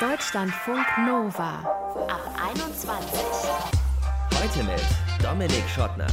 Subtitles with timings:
[0.00, 1.58] Deutschlandfunk Nova
[2.06, 2.20] ab
[2.54, 3.20] 21.
[4.32, 4.80] Heute mit
[5.20, 6.06] Dominik Schottner.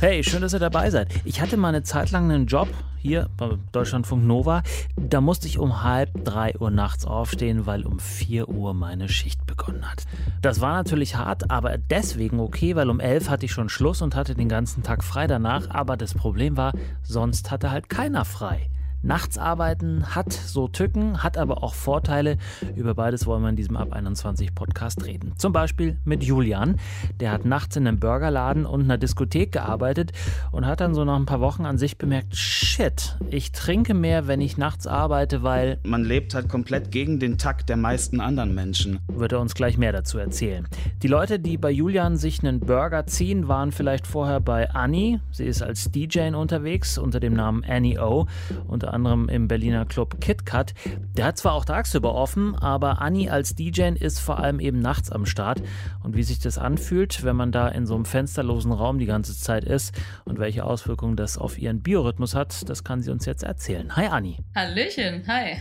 [0.00, 1.14] Hey, schön, dass ihr dabei seid.
[1.24, 2.66] Ich hatte mal eine Zeit lang einen Job
[2.98, 4.64] hier bei Deutschlandfunk Nova.
[4.96, 9.46] Da musste ich um halb drei Uhr nachts aufstehen, weil um vier Uhr meine Schicht
[9.46, 10.02] begonnen hat.
[10.40, 14.16] Das war natürlich hart, aber deswegen okay, weil um elf hatte ich schon Schluss und
[14.16, 15.70] hatte den ganzen Tag frei danach.
[15.70, 16.72] Aber das Problem war,
[17.04, 18.71] sonst hatte halt keiner frei.
[19.04, 22.36] Nachts arbeiten hat so Tücken, hat aber auch Vorteile.
[22.76, 25.32] Über beides wollen wir in diesem Ab 21 Podcast reden.
[25.38, 26.76] Zum Beispiel mit Julian.
[27.18, 30.12] Der hat nachts in einem Burgerladen und einer Diskothek gearbeitet
[30.52, 34.28] und hat dann so nach ein paar Wochen an sich bemerkt, shit, ich trinke mehr,
[34.28, 35.80] wenn ich nachts arbeite, weil...
[35.82, 39.00] Man lebt halt komplett gegen den Takt der meisten anderen Menschen.
[39.08, 40.68] Wird er uns gleich mehr dazu erzählen.
[41.02, 45.18] Die Leute, die bei Julian sich einen Burger ziehen, waren vielleicht vorher bei Annie.
[45.32, 48.26] Sie ist als DJ unterwegs unter dem Namen Annie O.
[48.92, 50.74] Unter anderem im Berliner Club KitKat.
[51.16, 55.10] Der hat zwar auch tagsüber offen, aber Anni als DJ ist vor allem eben nachts
[55.10, 55.62] am Start.
[56.02, 59.34] Und wie sich das anfühlt, wenn man da in so einem fensterlosen Raum die ganze
[59.34, 59.94] Zeit ist
[60.26, 63.96] und welche Auswirkungen das auf ihren Biorhythmus hat, das kann sie uns jetzt erzählen.
[63.96, 64.36] Hi Anni.
[64.54, 65.56] Hallöchen, hi.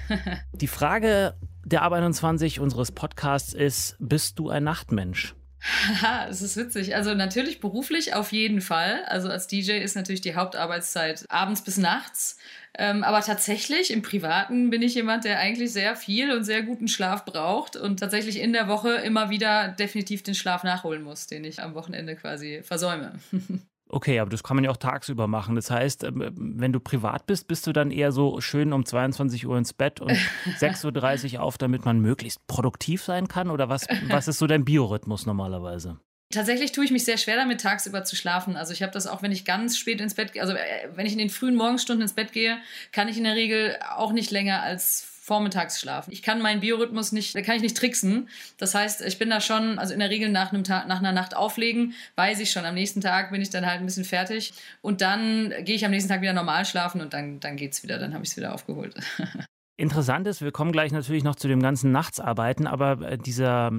[0.53, 5.35] die Frage der Ab 21 unseres Podcasts ist, bist du ein Nachtmensch?
[5.61, 6.95] Haha, es ist witzig.
[6.95, 9.03] Also natürlich beruflich auf jeden Fall.
[9.05, 12.37] Also als DJ ist natürlich die Hauptarbeitszeit abends bis nachts.
[12.77, 16.87] Ähm, aber tatsächlich im Privaten bin ich jemand, der eigentlich sehr viel und sehr guten
[16.87, 21.43] Schlaf braucht und tatsächlich in der Woche immer wieder definitiv den Schlaf nachholen muss, den
[21.43, 23.19] ich am Wochenende quasi versäume.
[23.93, 25.55] Okay, aber das kann man ja auch tagsüber machen.
[25.55, 29.45] Das heißt, ähm, wenn du privat bist, bist du dann eher so schön um 22
[29.45, 30.11] Uhr ins Bett und
[30.59, 33.49] 6.30 Uhr auf, damit man möglichst produktiv sein kann?
[33.49, 35.97] Oder was, was ist so dein Biorhythmus normalerweise?
[36.31, 38.55] Tatsächlich tue ich mich sehr schwer damit, tagsüber zu schlafen.
[38.55, 41.05] Also ich habe das auch, wenn ich ganz spät ins Bett gehe, also äh, wenn
[41.05, 42.59] ich in den frühen Morgenstunden ins Bett gehe,
[42.93, 46.11] kann ich in der Regel auch nicht länger als vormittags schlafen.
[46.11, 48.27] Ich kann meinen Biorhythmus nicht, da kann ich nicht tricksen.
[48.57, 51.11] Das heißt, ich bin da schon, also in der Regel nach einem Tag, nach einer
[51.11, 54.51] Nacht auflegen, weiß ich schon, am nächsten Tag bin ich dann halt ein bisschen fertig
[54.81, 57.99] und dann gehe ich am nächsten Tag wieder normal schlafen und dann, dann geht's wieder,
[57.99, 58.95] dann habe ich es wieder aufgeholt.
[59.77, 63.71] Interessant ist, wir kommen gleich natürlich noch zu dem ganzen Nachtsarbeiten, aber äh, dieser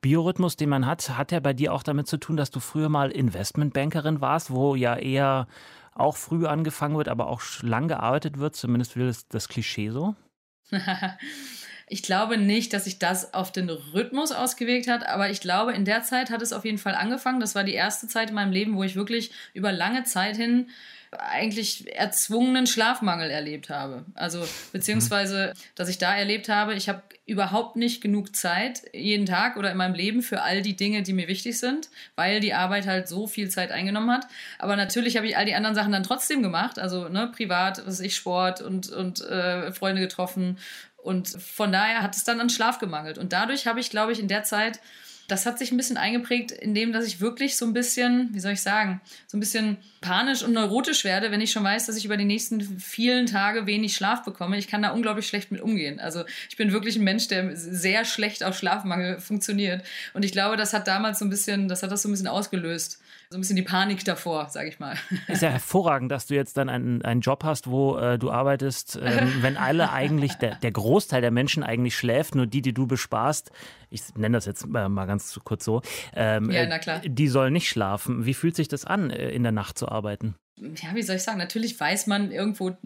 [0.00, 2.88] Biorhythmus, den man hat, hat ja bei dir auch damit zu tun, dass du früher
[2.88, 5.48] mal Investmentbankerin warst, wo ja eher
[5.92, 8.54] auch früh angefangen wird, aber auch lang gearbeitet wird.
[8.54, 10.14] Zumindest will es das Klischee so.
[11.88, 15.84] ich glaube nicht, dass sich das auf den Rhythmus ausgewirkt hat, aber ich glaube, in
[15.84, 17.40] der Zeit hat es auf jeden Fall angefangen.
[17.40, 20.68] Das war die erste Zeit in meinem Leben, wo ich wirklich über lange Zeit hin
[21.18, 24.04] eigentlich erzwungenen Schlafmangel erlebt habe.
[24.14, 29.56] Also beziehungsweise, dass ich da erlebt habe, ich habe überhaupt nicht genug Zeit jeden Tag
[29.56, 32.86] oder in meinem Leben für all die Dinge, die mir wichtig sind, weil die Arbeit
[32.86, 34.26] halt so viel Zeit eingenommen hat.
[34.58, 38.00] Aber natürlich habe ich all die anderen Sachen dann trotzdem gemacht, also ne, privat, was
[38.00, 40.58] ich Sport und und äh, Freunde getroffen
[41.04, 44.20] und von daher hat es dann an Schlaf gemangelt und dadurch habe ich, glaube ich,
[44.20, 44.80] in der Zeit
[45.28, 48.52] das hat sich ein bisschen eingeprägt, indem dass ich wirklich so ein bisschen, wie soll
[48.52, 52.04] ich sagen, so ein bisschen panisch und neurotisch werde, wenn ich schon weiß, dass ich
[52.04, 54.58] über die nächsten vielen Tage wenig Schlaf bekomme.
[54.58, 55.98] Ich kann da unglaublich schlecht mit umgehen.
[55.98, 59.84] Also ich bin wirklich ein Mensch, der sehr schlecht auf Schlafmangel funktioniert.
[60.12, 62.28] Und ich glaube, das hat damals so ein bisschen, das hat das so ein bisschen
[62.28, 63.00] ausgelöst
[63.34, 64.94] so ein bisschen die Panik davor, sage ich mal.
[65.26, 68.96] Ist ja hervorragend, dass du jetzt dann einen, einen Job hast, wo äh, du arbeitest,
[69.02, 72.86] ähm, wenn alle eigentlich, der, der Großteil der Menschen eigentlich schläft, nur die, die du
[72.86, 73.50] besparst,
[73.90, 75.82] ich nenne das jetzt mal ganz kurz so,
[76.14, 77.00] ähm, ja, na klar.
[77.04, 78.24] die sollen nicht schlafen.
[78.24, 80.36] Wie fühlt sich das an, äh, in der Nacht zu arbeiten?
[80.56, 82.76] Ja, wie soll ich sagen, natürlich weiß man irgendwo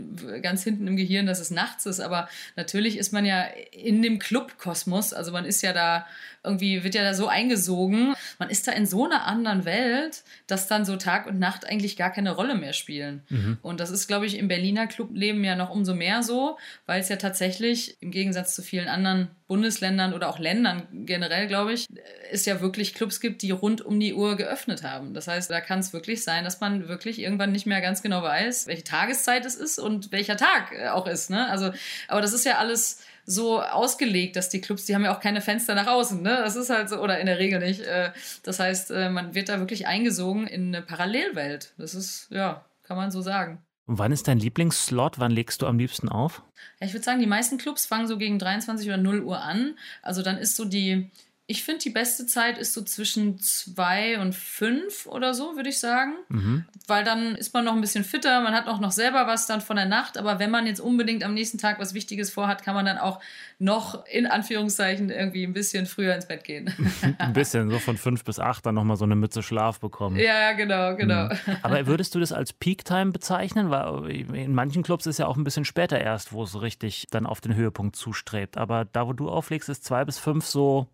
[0.40, 3.42] ganz hinten im Gehirn, dass es nachts ist, aber natürlich ist man ja
[3.72, 6.06] in dem Clubkosmos, also man ist ja da
[6.42, 10.66] irgendwie, wird ja da so eingesogen, man ist da in so einer anderen Welt, dass
[10.66, 13.22] dann so Tag und Nacht eigentlich gar keine Rolle mehr spielen.
[13.28, 13.58] Mhm.
[13.60, 16.56] Und das ist, glaube ich, im Berliner Clubleben ja noch umso mehr so,
[16.86, 21.72] weil es ja tatsächlich im Gegensatz zu vielen anderen Bundesländern oder auch Ländern generell, glaube
[21.72, 21.86] ich,
[22.30, 25.14] es ja wirklich Clubs gibt, die rund um die Uhr geöffnet haben.
[25.14, 28.22] Das heißt, da kann es wirklich sein, dass man wirklich irgendwann nicht mehr ganz genau
[28.22, 31.30] weiß, welche Tageszeit es ist und welcher Tag äh, auch ist.
[31.30, 31.48] Ne?
[31.48, 31.72] Also,
[32.08, 35.40] aber das ist ja alles so ausgelegt, dass die Clubs, die haben ja auch keine
[35.40, 36.40] Fenster nach außen, ne?
[36.42, 37.80] Das ist halt so, oder in der Regel nicht.
[37.80, 38.12] Äh,
[38.42, 41.74] das heißt, äh, man wird da wirklich eingesogen in eine Parallelwelt.
[41.76, 43.62] Das ist, ja, kann man so sagen.
[43.88, 45.18] Und wann ist dein Lieblingsslot?
[45.18, 46.42] Wann legst du am liebsten auf?
[46.78, 49.76] Ja, ich würde sagen, die meisten Clubs fangen so gegen 23 oder 0 Uhr an.
[50.02, 51.10] Also dann ist so die,
[51.50, 55.78] Ich finde, die beste Zeit ist so zwischen zwei und fünf oder so, würde ich
[55.78, 56.12] sagen.
[56.28, 56.66] Mhm.
[56.86, 59.62] Weil dann ist man noch ein bisschen fitter, man hat auch noch selber was dann
[59.62, 60.18] von der Nacht.
[60.18, 63.18] Aber wenn man jetzt unbedingt am nächsten Tag was Wichtiges vorhat, kann man dann auch
[63.58, 66.70] noch in Anführungszeichen irgendwie ein bisschen früher ins Bett gehen.
[67.18, 70.18] Ein bisschen, so von fünf bis acht dann nochmal so eine Mütze Schlaf bekommen.
[70.18, 71.30] ja, genau, genau.
[71.30, 71.56] Mhm.
[71.62, 73.70] Aber würdest du das als Peak-Time bezeichnen?
[73.70, 77.24] Weil in manchen Clubs ist ja auch ein bisschen später erst, wo es richtig dann
[77.24, 78.58] auf den Höhepunkt zustrebt.
[78.58, 80.88] Aber da, wo du auflegst, ist zwei bis fünf so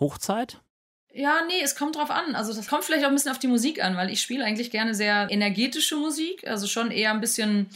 [0.00, 0.60] Hochzeit?
[1.12, 2.34] Ja, nee, es kommt drauf an.
[2.34, 4.70] Also das kommt vielleicht auch ein bisschen auf die Musik an, weil ich spiele eigentlich
[4.70, 7.68] gerne sehr energetische Musik, also schon eher ein bisschen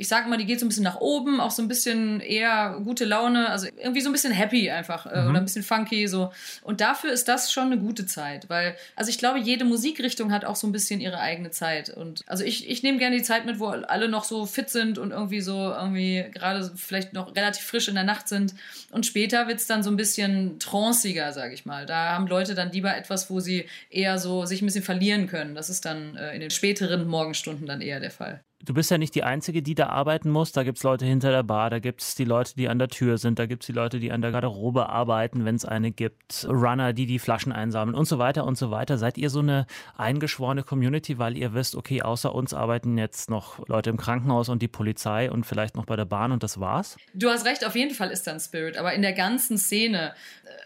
[0.00, 2.80] ich sage mal, die geht so ein bisschen nach oben, auch so ein bisschen eher
[2.82, 5.28] gute Laune, also irgendwie so ein bisschen happy einfach äh, Mhm.
[5.30, 6.32] oder ein bisschen funky so.
[6.62, 10.46] Und dafür ist das schon eine gute Zeit, weil, also ich glaube, jede Musikrichtung hat
[10.46, 11.90] auch so ein bisschen ihre eigene Zeit.
[11.90, 14.96] Und also ich, ich nehme gerne die Zeit mit, wo alle noch so fit sind
[14.96, 18.54] und irgendwie so irgendwie gerade vielleicht noch relativ frisch in der Nacht sind.
[18.90, 21.84] Und später wird es dann so ein bisschen tranciger, sage ich mal.
[21.84, 25.54] Da haben Leute dann lieber etwas, wo sie eher so sich ein bisschen verlieren können.
[25.54, 28.40] Das ist dann äh, in den späteren Morgenstunden dann eher der Fall.
[28.62, 30.52] Du bist ja nicht die Einzige, die da arbeiten muss.
[30.52, 32.88] Da gibt es Leute hinter der Bar, da gibt es die Leute, die an der
[32.88, 35.92] Tür sind, da gibt es die Leute, die an der Garderobe arbeiten, wenn es eine
[35.92, 38.98] gibt, Runner, die die Flaschen einsammeln und so weiter und so weiter.
[38.98, 39.66] Seid ihr so eine
[39.96, 44.60] eingeschworene Community, weil ihr wisst, okay, außer uns arbeiten jetzt noch Leute im Krankenhaus und
[44.60, 46.98] die Polizei und vielleicht noch bei der Bahn und das war's?
[47.14, 50.12] Du hast recht, auf jeden Fall ist da ein Spirit, aber in der ganzen Szene,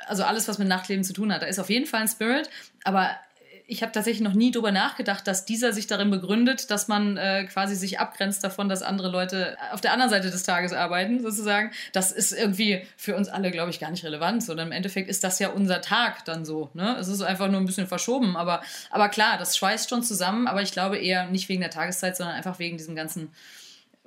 [0.08, 2.50] also alles, was mit Nachtleben zu tun hat, da ist auf jeden Fall ein Spirit,
[2.82, 3.10] aber
[3.66, 7.44] ich habe tatsächlich noch nie drüber nachgedacht, dass dieser sich darin begründet, dass man äh,
[7.44, 11.70] quasi sich abgrenzt davon, dass andere Leute auf der anderen Seite des Tages arbeiten, sozusagen.
[11.92, 15.24] Das ist irgendwie für uns alle, glaube ich, gar nicht relevant, sondern im Endeffekt ist
[15.24, 16.70] das ja unser Tag dann so.
[16.74, 16.96] Ne?
[16.98, 20.60] Es ist einfach nur ein bisschen verschoben, aber, aber klar, das schweißt schon zusammen, aber
[20.60, 23.30] ich glaube eher nicht wegen der Tageszeit, sondern einfach wegen diesem ganzen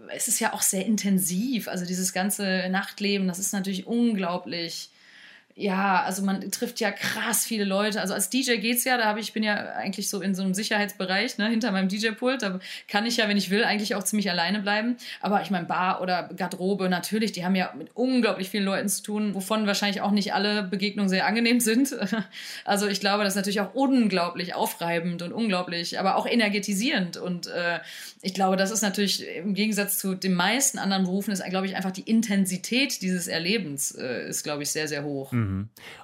[0.09, 1.67] es ist ja auch sehr intensiv.
[1.67, 4.91] Also dieses ganze Nachtleben, das ist natürlich unglaublich.
[5.59, 7.99] Ja, also man trifft ja krass viele Leute.
[7.99, 10.53] Also als DJ geht's ja, da habe ich bin ja eigentlich so in so einem
[10.53, 12.43] Sicherheitsbereich, ne, hinter meinem DJ-Pult.
[12.43, 14.97] Da kann ich ja, wenn ich will, eigentlich auch ziemlich alleine bleiben.
[15.19, 19.01] Aber ich meine, Bar oder Garderobe, natürlich, die haben ja mit unglaublich vielen Leuten zu
[19.01, 21.95] tun, wovon wahrscheinlich auch nicht alle Begegnungen sehr angenehm sind.
[22.65, 27.17] Also ich glaube, das ist natürlich auch unglaublich aufreibend und unglaublich, aber auch energetisierend.
[27.17, 27.79] Und äh,
[28.21, 31.75] ich glaube, das ist natürlich im Gegensatz zu den meisten anderen Berufen, ist, glaube ich,
[31.75, 35.31] einfach die Intensität dieses Erlebens äh, ist, glaube ich, sehr, sehr hoch.
[35.31, 35.46] Mhm.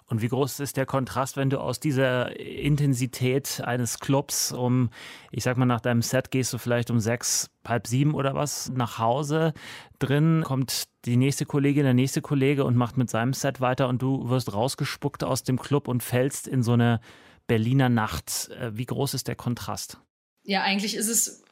[0.08, 4.90] Und wie groß ist der Kontrast, wenn du aus dieser Intensität eines Clubs um,
[5.32, 8.70] ich sag mal, nach deinem Set gehst du vielleicht um sechs, halb sieben oder was
[8.70, 9.54] nach Hause.
[10.00, 14.02] Drin kommt die nächste Kollegin, der nächste Kollege und macht mit seinem Set weiter und
[14.02, 17.00] du wirst rausgespuckt aus dem Club und fällst in so eine
[17.48, 18.50] Berliner Nacht.
[18.60, 20.00] Äh, Wie groß ist der Kontrast?
[20.44, 21.44] Ja, eigentlich ist es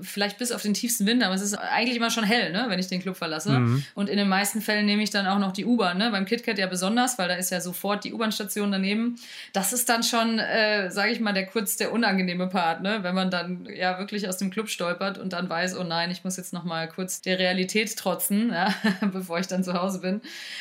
[0.00, 2.78] vielleicht bis auf den tiefsten Winter, aber es ist eigentlich immer schon hell, ne, wenn
[2.78, 3.58] ich den Club verlasse.
[3.58, 3.84] Mhm.
[3.94, 6.10] Und in den meisten Fällen nehme ich dann auch noch die U-Bahn, ne?
[6.10, 9.16] beim KitKat ja besonders, weil da ist ja sofort die U-Bahn-Station daneben.
[9.52, 12.98] Das ist dann schon, äh, sage ich mal, der kurz der unangenehme Part, ne?
[13.02, 16.24] wenn man dann ja wirklich aus dem Club stolpert und dann weiß, oh nein, ich
[16.24, 18.74] muss jetzt noch mal kurz der Realität trotzen, ja?
[19.12, 20.20] bevor ich dann zu Hause bin.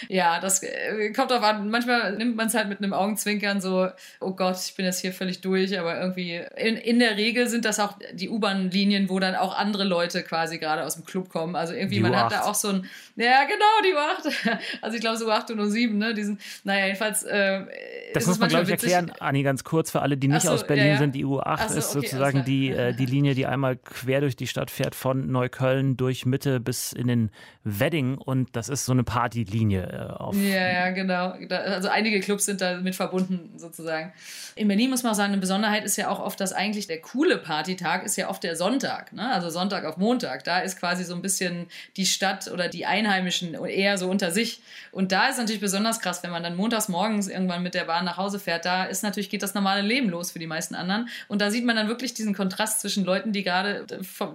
[0.09, 1.69] Ja, das äh, kommt drauf an.
[1.69, 3.89] Manchmal nimmt man es halt mit einem Augenzwinkern so,
[4.19, 7.65] oh Gott, ich bin jetzt hier völlig durch, aber irgendwie in, in der Regel sind
[7.65, 11.55] das auch die U-Bahn-Linien, wo dann auch andere Leute quasi gerade aus dem Club kommen.
[11.55, 12.35] Also irgendwie, Die man hat U8.
[12.35, 12.85] da auch so ein,
[13.15, 14.57] ja genau, die U8.
[14.81, 16.13] Also ich glaube so U8 und U7, ne?
[16.13, 17.23] Diesen, naja, jedenfalls.
[17.23, 17.65] Äh,
[18.13, 18.91] Das muss man, glaube ich, witzig.
[18.93, 20.97] erklären, Anni, ganz kurz für alle, die nicht so, aus Berlin ja, ja.
[20.99, 21.15] sind.
[21.15, 24.35] Die U8 Ach so, ist okay, sozusagen die, äh, die Linie, die einmal quer durch
[24.35, 27.31] die Stadt fährt, von Neukölln durch Mitte bis in den
[27.63, 28.17] Wedding.
[28.17, 30.35] Und das ist so eine Partylinie äh, auf.
[30.35, 31.33] Ja, ja, genau.
[31.47, 34.13] Da- Also einige Clubs sind da mit verbunden sozusagen.
[34.55, 36.99] In Berlin muss man auch sagen, eine Besonderheit ist ja auch oft, dass eigentlich der
[37.01, 38.96] coole Partytag ist ja oft der Sonntag.
[39.13, 39.31] Ne?
[39.31, 40.43] Also Sonntag auf Montag.
[40.43, 44.61] Da ist quasi so ein bisschen die Stadt oder die Einheimischen eher so unter sich.
[44.91, 48.05] Und da ist natürlich besonders krass, wenn man dann montags morgens irgendwann mit der Bahn
[48.05, 48.65] nach Hause fährt.
[48.65, 51.09] Da ist natürlich, geht das normale Leben los für die meisten anderen.
[51.27, 53.85] Und da sieht man dann wirklich diesen Kontrast zwischen Leuten, die gerade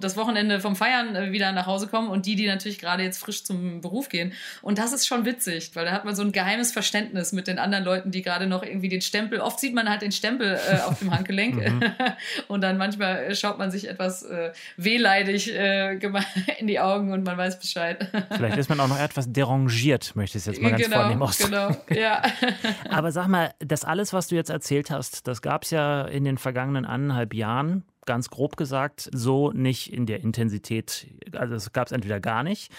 [0.01, 3.19] das Wochenende vom Feiern äh, wieder nach Hause kommen und die, die natürlich gerade jetzt
[3.19, 4.33] frisch zum Beruf gehen.
[4.61, 7.59] Und das ist schon witzig, weil da hat man so ein geheimes Verständnis mit den
[7.59, 10.81] anderen Leuten, die gerade noch irgendwie den Stempel, oft sieht man halt den Stempel äh,
[10.81, 11.83] auf dem Handgelenk
[12.49, 15.95] und dann manchmal äh, schaut man sich etwas äh, wehleidig äh,
[16.59, 18.09] in die Augen und man weiß Bescheid.
[18.31, 21.25] Vielleicht ist man auch noch etwas derangiert, möchte ich es jetzt mal ganz vornehm genau,
[21.25, 21.77] ausdrücken.
[21.89, 22.23] genau, ja.
[22.91, 26.25] Aber sag mal, das alles, was du jetzt erzählt hast, das gab es ja in
[26.25, 31.07] den vergangenen anderthalb Jahren, ganz grob gesagt, so nicht in der Intensität.
[31.33, 32.73] Also es gab es entweder gar nicht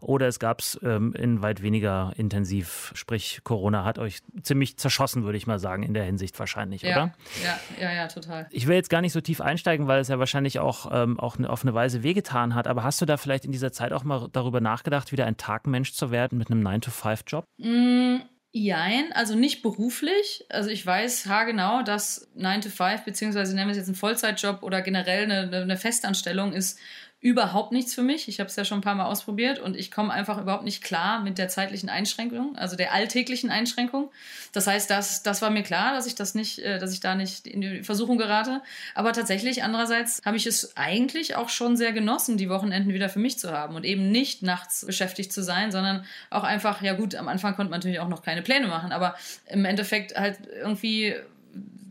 [0.00, 2.92] oder es gab es ähm, in weit weniger intensiv.
[2.94, 6.90] Sprich, Corona hat euch ziemlich zerschossen, würde ich mal sagen, in der Hinsicht wahrscheinlich, ja,
[6.90, 7.14] oder?
[7.44, 8.46] ja, ja, ja, total.
[8.50, 11.38] Ich will jetzt gar nicht so tief einsteigen, weil es ja wahrscheinlich auch, ähm, auch
[11.40, 12.66] auf eine Weise wehgetan hat.
[12.66, 15.92] Aber hast du da vielleicht in dieser Zeit auch mal darüber nachgedacht, wieder ein Tagmensch
[15.92, 17.44] zu werden mit einem 9-to-5-Job?
[17.58, 18.18] Mm,
[18.52, 20.46] Jein, also nicht beruflich.
[20.48, 24.62] Also ich weiß haargenau, dass 9 to 5, beziehungsweise nennen wir es jetzt einen Vollzeitjob
[24.62, 26.78] oder generell eine, eine Festanstellung ist
[27.20, 28.28] überhaupt nichts für mich.
[28.28, 30.84] Ich habe es ja schon ein paar Mal ausprobiert und ich komme einfach überhaupt nicht
[30.84, 34.12] klar mit der zeitlichen Einschränkung, also der alltäglichen Einschränkung.
[34.52, 37.16] Das heißt, das, das war mir klar, dass ich das nicht, äh, dass ich da
[37.16, 38.62] nicht in die Versuchung gerate.
[38.94, 43.18] Aber tatsächlich, andererseits habe ich es eigentlich auch schon sehr genossen, die Wochenenden wieder für
[43.18, 47.16] mich zu haben und eben nicht nachts beschäftigt zu sein, sondern auch einfach, ja gut,
[47.16, 51.16] am Anfang konnte man natürlich auch noch keine Pläne machen, aber im Endeffekt halt irgendwie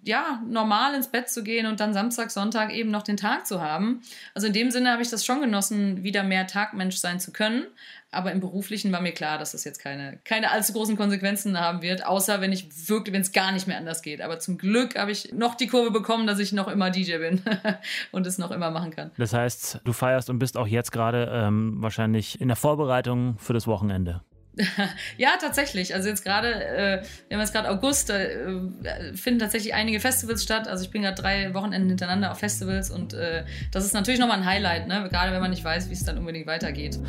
[0.08, 3.62] ja, normal ins Bett zu gehen und dann Samstag, Sonntag eben noch den Tag zu
[3.62, 4.02] haben.
[4.34, 7.68] Also in dem Sinne habe ich das schon genossen, wieder mehr Tagmensch sein zu können.
[8.10, 11.82] Aber im Beruflichen war mir klar, dass das jetzt keine, keine allzu großen Konsequenzen haben
[11.82, 14.22] wird, außer wenn ich wirklich, wenn es gar nicht mehr anders geht.
[14.22, 17.42] Aber zum Glück habe ich noch die Kurve bekommen, dass ich noch immer DJ bin
[18.12, 19.12] und es noch immer machen kann.
[19.18, 23.54] Das heißt, du feierst und bist auch jetzt gerade ähm, wahrscheinlich in der Vorbereitung für
[23.54, 24.22] das Wochenende.
[25.18, 25.94] ja, tatsächlich.
[25.94, 30.44] Also jetzt gerade, äh, wir haben jetzt gerade August, da äh, finden tatsächlich einige Festivals
[30.44, 30.68] statt.
[30.68, 34.40] Also ich bin gerade drei Wochenenden hintereinander auf Festivals und äh, das ist natürlich nochmal
[34.40, 35.08] ein Highlight, ne?
[35.10, 37.00] gerade wenn man nicht weiß, wie es dann unbedingt weitergeht.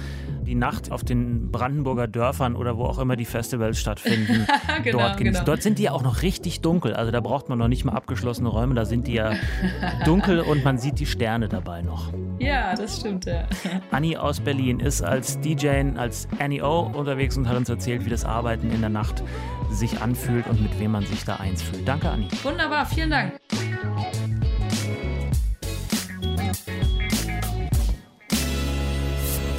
[0.49, 4.47] Die Nacht auf den Brandenburger Dörfern oder wo auch immer die Festivals stattfinden,
[4.83, 5.45] genau, dort, genau.
[5.45, 6.95] dort sind die ja auch noch richtig dunkel.
[6.95, 9.33] Also da braucht man noch nicht mal abgeschlossene Räume, da sind die ja
[10.07, 12.15] dunkel und man sieht die Sterne dabei noch.
[12.39, 13.47] Ja, das stimmt, ja.
[13.91, 18.11] Annie aus Berlin ist als DJ, als Annie O unterwegs und hat uns erzählt, wie
[18.11, 19.23] das Arbeiten in der Nacht
[19.71, 21.87] sich anfühlt und mit wem man sich da eins fühlt.
[21.87, 22.29] Danke, Anni.
[22.43, 23.33] Wunderbar, vielen Dank.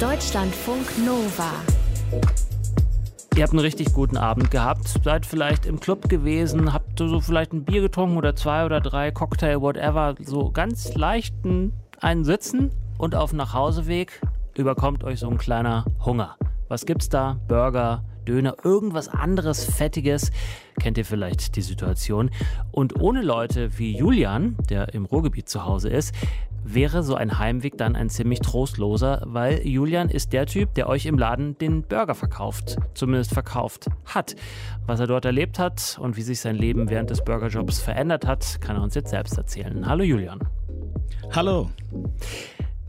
[0.00, 1.52] Deutschlandfunk Nova.
[3.36, 7.52] Ihr habt einen richtig guten Abend gehabt, seid vielleicht im Club gewesen, habt so vielleicht
[7.52, 13.14] ein Bier getrunken oder zwei oder drei Cocktail, whatever, so ganz leichten einen Sitzen und
[13.14, 14.22] auf Nachhauseweg
[14.56, 16.36] überkommt euch so ein kleiner Hunger.
[16.68, 17.38] Was gibt's da?
[17.46, 20.30] Burger, Döner, irgendwas anderes Fettiges.
[20.80, 22.30] Kennt ihr vielleicht die Situation?
[22.70, 26.14] Und ohne Leute wie Julian, der im Ruhrgebiet zu Hause ist,
[26.64, 31.06] wäre so ein Heimweg dann ein ziemlich trostloser, weil Julian ist der Typ, der euch
[31.06, 34.36] im Laden den Burger verkauft, zumindest verkauft hat.
[34.86, 38.60] Was er dort erlebt hat und wie sich sein Leben während des Burgerjobs verändert hat,
[38.60, 39.86] kann er uns jetzt selbst erzählen.
[39.86, 40.40] Hallo Julian.
[41.32, 41.70] Hallo.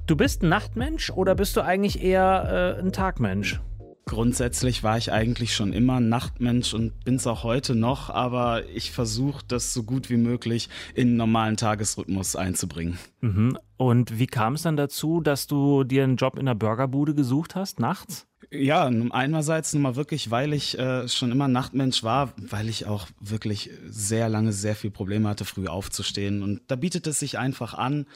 [0.07, 3.61] Du bist ein Nachtmensch oder bist du eigentlich eher äh, ein Tagmensch?
[4.05, 8.67] Grundsätzlich war ich eigentlich schon immer ein Nachtmensch und bin es auch heute noch, aber
[8.69, 12.97] ich versuche das so gut wie möglich in einen normalen Tagesrhythmus einzubringen.
[13.21, 13.57] Mhm.
[13.77, 17.55] Und wie kam es dann dazu, dass du dir einen Job in der Burgerbude gesucht
[17.55, 18.27] hast, nachts?
[18.49, 23.07] Ja, einerseits nun mal wirklich, weil ich äh, schon immer Nachtmensch war, weil ich auch
[23.19, 26.43] wirklich sehr lange sehr viel Probleme hatte, früh aufzustehen.
[26.43, 28.07] Und da bietet es sich einfach an,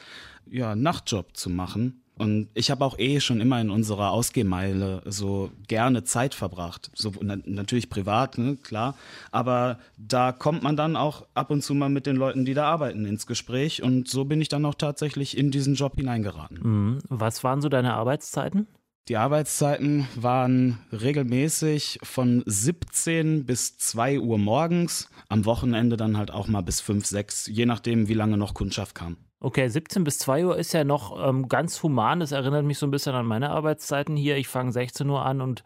[0.50, 2.02] ja, Nachtjob zu machen.
[2.18, 6.90] Und ich habe auch eh schon immer in unserer Ausgehmeile so gerne Zeit verbracht.
[6.94, 8.94] So na, natürlich privat, ne, klar.
[9.32, 12.64] Aber da kommt man dann auch ab und zu mal mit den Leuten, die da
[12.64, 13.82] arbeiten, ins Gespräch.
[13.82, 16.58] Und so bin ich dann auch tatsächlich in diesen Job hineingeraten.
[16.62, 16.98] Mhm.
[17.08, 18.66] Was waren so deine Arbeitszeiten?
[19.08, 26.48] Die Arbeitszeiten waren regelmäßig von 17 bis 2 Uhr morgens, am Wochenende dann halt auch
[26.48, 29.16] mal bis 5, 6, je nachdem, wie lange noch Kundschaft kam.
[29.38, 32.20] Okay, 17 bis 2 Uhr ist ja noch ähm, ganz human.
[32.20, 34.36] Das erinnert mich so ein bisschen an meine Arbeitszeiten hier.
[34.36, 35.62] Ich fange 16 Uhr an und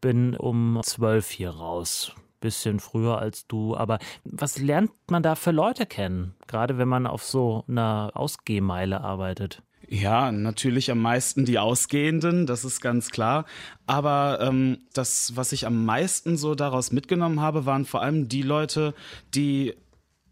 [0.00, 2.12] bin um 12 hier raus.
[2.40, 3.76] Bisschen früher als du.
[3.76, 6.34] Aber was lernt man da für Leute kennen?
[6.46, 9.62] Gerade wenn man auf so einer Ausgehmeile arbeitet.
[9.88, 13.44] Ja, natürlich am meisten die Ausgehenden, das ist ganz klar.
[13.86, 18.40] Aber ähm, das, was ich am meisten so daraus mitgenommen habe, waren vor allem die
[18.40, 18.94] Leute,
[19.34, 19.74] die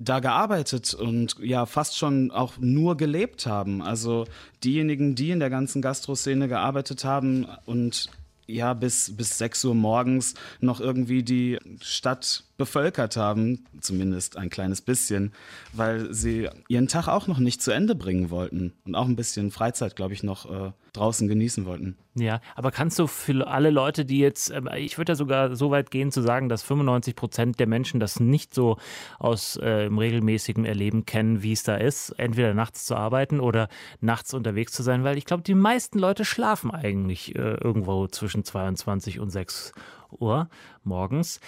[0.00, 3.83] da gearbeitet und ja fast schon auch nur gelebt haben.
[3.83, 4.25] Also
[4.64, 8.09] diejenigen, die in der ganzen Gastroszene gearbeitet haben und
[8.47, 14.83] ja bis, bis 6 Uhr morgens noch irgendwie die Stadt bevölkert haben, zumindest ein kleines
[14.83, 15.33] bisschen,
[15.73, 19.50] weil sie ihren Tag auch noch nicht zu Ende bringen wollten und auch ein bisschen
[19.50, 21.97] Freizeit, glaube ich, noch äh, draußen genießen wollten.
[22.14, 25.71] Ja, aber kannst du für alle Leute, die jetzt, ähm, ich würde ja sogar so
[25.71, 28.76] weit gehen zu sagen, dass 95 Prozent der Menschen das nicht so
[29.19, 33.69] aus äh, regelmäßigem Erleben kennen, wie es da ist, entweder nachts zu arbeiten oder
[34.02, 38.45] nachts unterwegs zu sein, weil ich glaube, die meisten Leute schlafen eigentlich äh, irgendwo zwischen
[38.45, 39.73] 22 und 6
[40.19, 40.49] Uhr
[40.85, 41.40] morgens.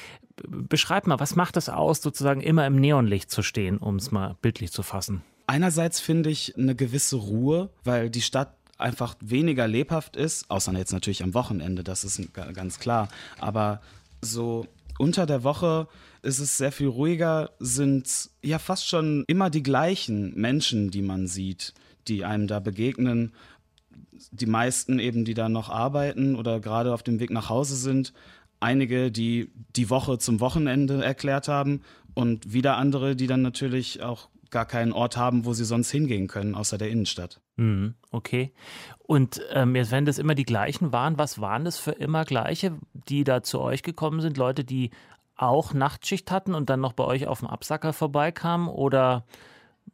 [0.48, 4.36] Beschreib mal, was macht es aus, sozusagen immer im Neonlicht zu stehen, um es mal
[4.40, 5.22] bildlich zu fassen?
[5.46, 10.92] Einerseits finde ich eine gewisse Ruhe, weil die Stadt einfach weniger lebhaft ist, außer jetzt
[10.92, 13.08] natürlich am Wochenende, das ist ganz klar.
[13.38, 13.80] Aber
[14.20, 14.66] so
[14.98, 15.88] unter der Woche
[16.22, 21.26] ist es sehr viel ruhiger, sind ja fast schon immer die gleichen Menschen, die man
[21.26, 21.74] sieht,
[22.08, 23.32] die einem da begegnen.
[24.30, 28.12] Die meisten eben, die da noch arbeiten oder gerade auf dem Weg nach Hause sind,
[28.62, 31.82] einige, die die Woche zum Wochenende erklärt haben
[32.14, 36.28] und wieder andere, die dann natürlich auch gar keinen Ort haben, wo sie sonst hingehen
[36.28, 37.40] können, außer der Innenstadt.
[37.56, 38.52] Mhm, okay.
[38.98, 42.78] Und ähm, jetzt, wenn das immer die gleichen waren, was waren das für immer gleiche,
[43.08, 44.36] die da zu euch gekommen sind?
[44.36, 44.90] Leute, die
[45.36, 49.24] auch Nachtschicht hatten und dann noch bei euch auf dem Absacker vorbeikamen oder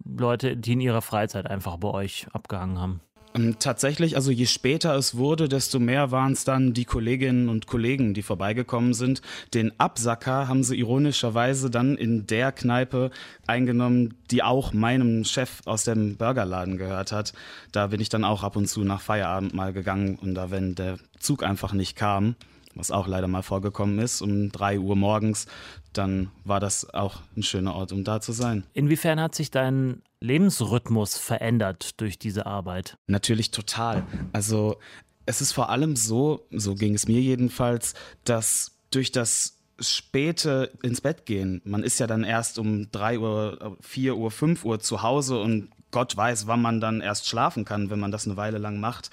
[0.05, 3.01] Leute, die in ihrer Freizeit einfach bei euch abgehangen haben?
[3.39, 7.67] Ähm, tatsächlich, also je später es wurde, desto mehr waren es dann die Kolleginnen und
[7.67, 9.23] Kollegen, die vorbeigekommen sind.
[9.55, 13.11] Den Absacker haben sie ironischerweise dann in der Kneipe
[13.47, 17.33] eingenommen, die auch meinem Chef aus dem Burgerladen gehört hat.
[17.73, 20.75] Da bin ich dann auch ab und zu nach Feierabend mal gegangen und da, wenn
[20.75, 22.35] der Zug einfach nicht kam,
[22.79, 25.47] was auch leider mal vorgekommen ist, um drei Uhr morgens,
[25.93, 28.65] dann war das auch ein schöner Ort, um da zu sein.
[28.73, 32.97] Inwiefern hat sich dein Lebensrhythmus verändert durch diese Arbeit?
[33.07, 34.07] Natürlich total.
[34.33, 34.79] Also
[35.27, 37.95] es ist vor allem so, so ging es mir jedenfalls,
[38.25, 43.77] dass durch das späte ins Bett gehen, man ist ja dann erst um 3 Uhr,
[43.81, 47.91] 4 Uhr, 5 Uhr zu Hause und Gott weiß, wann man dann erst schlafen kann,
[47.91, 49.11] wenn man das eine Weile lang macht.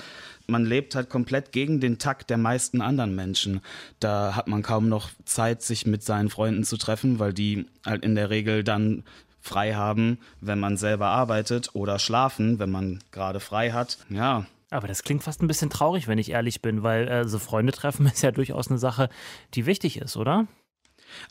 [0.47, 3.61] Man lebt halt komplett gegen den Takt der meisten anderen Menschen.
[3.99, 8.03] Da hat man kaum noch Zeit, sich mit seinen Freunden zu treffen, weil die halt
[8.03, 9.03] in der Regel dann
[9.41, 13.97] frei haben, wenn man selber arbeitet oder schlafen, wenn man gerade frei hat.
[14.09, 17.39] Ja, aber das klingt fast ein bisschen traurig, wenn ich ehrlich bin, weil äh, so
[17.39, 19.09] Freunde treffen ist ja durchaus eine Sache,
[19.53, 20.47] die wichtig ist, oder?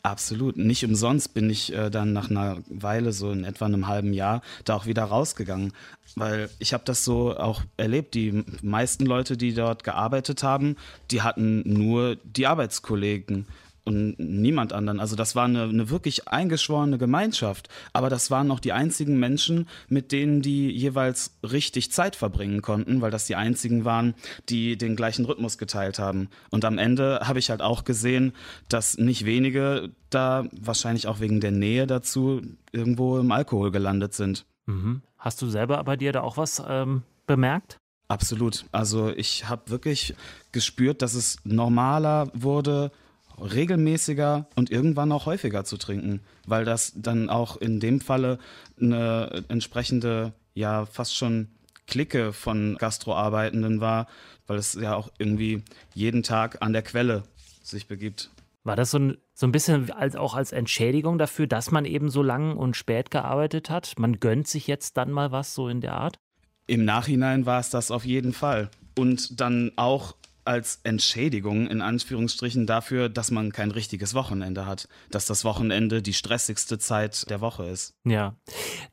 [0.03, 0.57] Absolut.
[0.57, 4.41] Nicht umsonst bin ich äh, dann nach einer Weile, so in etwa einem halben Jahr,
[4.63, 5.73] da auch wieder rausgegangen.
[6.15, 8.13] Weil ich habe das so auch erlebt.
[8.13, 10.77] Die meisten Leute, die dort gearbeitet haben,
[11.11, 13.47] die hatten nur die Arbeitskollegen
[13.85, 14.99] und niemand anderen.
[14.99, 17.69] Also das war eine, eine wirklich eingeschworene Gemeinschaft.
[17.93, 23.01] Aber das waren auch die einzigen Menschen, mit denen die jeweils richtig Zeit verbringen konnten,
[23.01, 24.15] weil das die einzigen waren,
[24.49, 26.29] die den gleichen Rhythmus geteilt haben.
[26.49, 28.33] Und am Ende habe ich halt auch gesehen,
[28.69, 34.45] dass nicht wenige da wahrscheinlich auch wegen der Nähe dazu irgendwo im Alkohol gelandet sind.
[34.65, 35.01] Mhm.
[35.17, 37.77] Hast du selber bei dir da auch was ähm, bemerkt?
[38.07, 38.65] Absolut.
[38.71, 40.15] Also ich habe wirklich
[40.51, 42.91] gespürt, dass es normaler wurde,
[43.39, 48.39] regelmäßiger und irgendwann auch häufiger zu trinken, weil das dann auch in dem Falle
[48.79, 51.49] eine entsprechende, ja, fast schon
[51.87, 54.07] Clique von Gastroarbeitenden war,
[54.47, 55.63] weil es ja auch irgendwie
[55.93, 57.23] jeden Tag an der Quelle
[57.63, 58.29] sich begibt.
[58.63, 62.09] War das so ein, so ein bisschen als, auch als Entschädigung dafür, dass man eben
[62.09, 63.93] so lang und spät gearbeitet hat?
[63.99, 66.17] Man gönnt sich jetzt dann mal was so in der Art?
[66.65, 68.71] Im Nachhinein war es das auf jeden Fall.
[68.97, 75.25] Und dann auch als Entschädigung in Anführungsstrichen dafür, dass man kein richtiges Wochenende hat, dass
[75.25, 77.95] das Wochenende die stressigste Zeit der Woche ist.
[78.03, 78.35] Ja,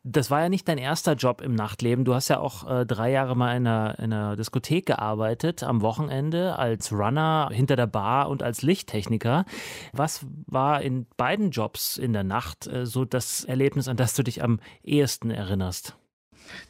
[0.02, 2.04] das war ja nicht dein erster Job im Nachtleben.
[2.04, 5.82] Du hast ja auch äh, drei Jahre mal in einer, in einer Diskothek gearbeitet, am
[5.82, 9.44] Wochenende als Runner hinter der Bar und als Lichttechniker.
[9.92, 14.22] Was war in beiden Jobs in der Nacht äh, so das Erlebnis, an das du
[14.22, 15.96] dich am ehesten erinnerst?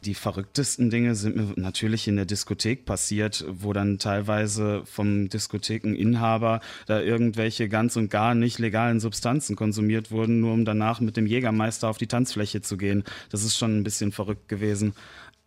[0.05, 6.61] Die verrücktesten Dinge sind mir natürlich in der Diskothek passiert, wo dann teilweise vom Diskothekeninhaber
[6.85, 11.27] da irgendwelche ganz und gar nicht legalen Substanzen konsumiert wurden, nur um danach mit dem
[11.27, 13.03] Jägermeister auf die Tanzfläche zu gehen.
[13.29, 14.93] Das ist schon ein bisschen verrückt gewesen.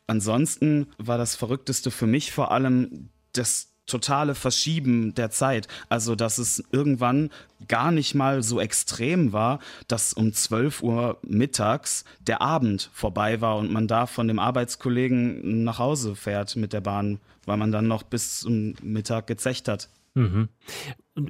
[0.06, 5.68] Ansonsten war das Verrückteste für mich vor allem das totale Verschieben der Zeit.
[5.88, 7.30] Also, dass es irgendwann
[7.68, 13.56] gar nicht mal so extrem war, dass um 12 Uhr mittags der Abend vorbei war
[13.56, 17.86] und man da von dem Arbeitskollegen nach Hause fährt mit der Bahn, weil man dann
[17.88, 19.88] noch bis zum Mittag gezecht hat.
[20.14, 20.48] Mhm.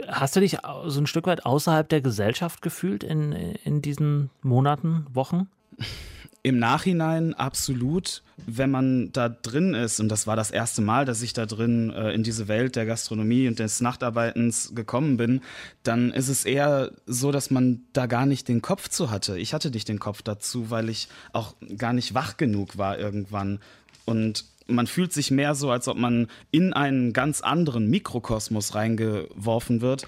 [0.08, 5.06] Hast du dich so ein Stück weit außerhalb der Gesellschaft gefühlt in, in diesen Monaten,
[5.12, 5.48] Wochen?
[6.46, 11.20] Im Nachhinein absolut, wenn man da drin ist, und das war das erste Mal, dass
[11.22, 15.40] ich da drin äh, in diese Welt der Gastronomie und des Nachtarbeitens gekommen bin,
[15.82, 19.36] dann ist es eher so, dass man da gar nicht den Kopf zu hatte.
[19.40, 23.58] Ich hatte nicht den Kopf dazu, weil ich auch gar nicht wach genug war irgendwann.
[24.04, 29.80] Und man fühlt sich mehr so, als ob man in einen ganz anderen Mikrokosmos reingeworfen
[29.80, 30.06] wird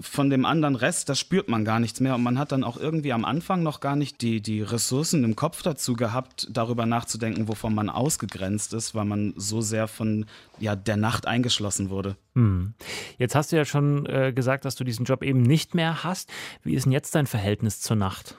[0.00, 2.14] von dem anderen Rest, da spürt man gar nichts mehr.
[2.14, 5.36] Und man hat dann auch irgendwie am Anfang noch gar nicht die, die Ressourcen im
[5.36, 10.26] Kopf dazu gehabt, darüber nachzudenken, wovon man ausgegrenzt ist, weil man so sehr von
[10.58, 12.16] ja, der Nacht eingeschlossen wurde.
[12.34, 12.72] Hm.
[13.18, 16.30] Jetzt hast du ja schon äh, gesagt, dass du diesen Job eben nicht mehr hast.
[16.62, 18.36] Wie ist denn jetzt dein Verhältnis zur Nacht?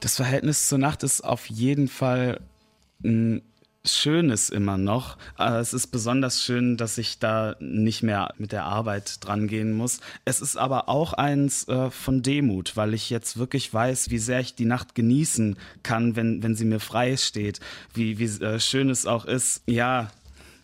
[0.00, 2.40] Das Verhältnis zur Nacht ist auf jeden Fall
[3.04, 3.42] ein
[3.96, 5.16] Schönes immer noch.
[5.38, 10.00] Es ist besonders schön, dass ich da nicht mehr mit der Arbeit dran gehen muss.
[10.24, 14.40] Es ist aber auch eins äh, von Demut, weil ich jetzt wirklich weiß, wie sehr
[14.40, 17.60] ich die Nacht genießen kann, wenn, wenn sie mir frei steht.
[17.94, 20.10] Wie, wie äh, schön es auch ist, ja,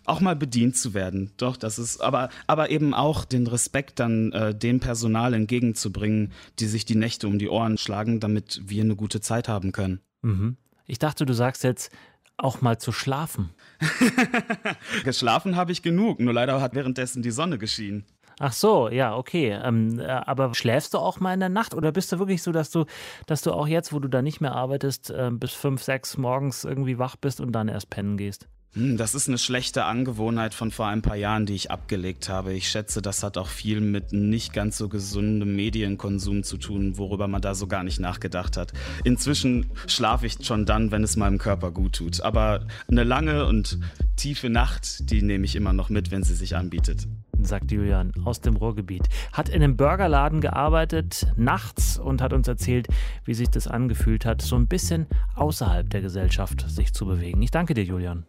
[0.05, 1.31] auch mal bedient zu werden.
[1.37, 6.67] Doch, das ist, aber, aber eben auch den Respekt dann äh, dem Personal entgegenzubringen, die
[6.67, 9.99] sich die Nächte um die Ohren schlagen, damit wir eine gute Zeit haben können.
[10.21, 10.57] Mhm.
[10.87, 11.91] Ich dachte, du sagst jetzt
[12.37, 13.51] auch mal zu schlafen.
[15.03, 18.05] Geschlafen habe ich genug, nur leider hat währenddessen die Sonne geschienen.
[18.39, 19.57] Ach so, ja, okay.
[19.63, 22.51] Ähm, äh, aber schläfst du auch mal in der Nacht oder bist du wirklich so,
[22.51, 22.85] dass du,
[23.27, 26.65] dass du auch jetzt, wo du da nicht mehr arbeitest, äh, bis fünf, sechs morgens
[26.65, 28.47] irgendwie wach bist und dann erst pennen gehst?
[28.75, 32.53] Hm, das ist eine schlechte Angewohnheit von vor ein paar Jahren, die ich abgelegt habe.
[32.53, 37.29] Ich schätze, das hat auch viel mit nicht ganz so gesundem Medienkonsum zu tun, worüber
[37.29, 38.73] man da so gar nicht nachgedacht hat.
[39.05, 42.21] Inzwischen schlafe ich schon dann, wenn es meinem Körper gut tut.
[42.21, 43.79] Aber eine lange und
[44.17, 47.07] tiefe Nacht, die nehme ich immer noch mit, wenn sie sich anbietet
[47.37, 49.03] sagt Julian aus dem Ruhrgebiet.
[49.33, 52.87] Hat in einem Burgerladen gearbeitet, nachts und hat uns erzählt,
[53.25, 57.41] wie sich das angefühlt hat, so ein bisschen außerhalb der Gesellschaft sich zu bewegen.
[57.41, 58.25] Ich danke dir, Julian.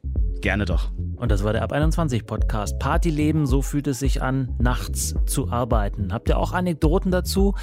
[0.47, 0.93] Gerne doch.
[1.17, 2.79] Und das war der Ab 21 Podcast.
[2.79, 6.13] Partyleben, so fühlt es sich an, nachts zu arbeiten.
[6.13, 7.57] Habt ihr auch Anekdoten dazu?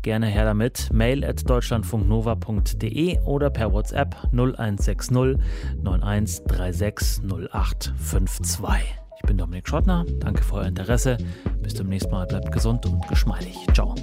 [0.00, 0.88] Gerne her damit.
[0.94, 5.10] Mail at deutschlandfunknova.de oder per WhatsApp 0160
[5.82, 8.64] 9136 0852.
[9.16, 10.06] Ich bin Dominik Schottner.
[10.20, 11.18] Danke für euer Interesse.
[11.60, 12.26] Bis zum nächsten Mal.
[12.26, 13.58] Bleibt gesund und geschmeidig.
[13.74, 13.94] Ciao.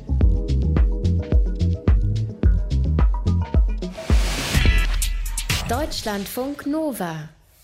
[5.68, 7.30] Deutschlandfunk Nova.